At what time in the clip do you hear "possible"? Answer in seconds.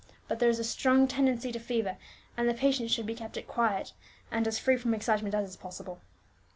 5.55-6.01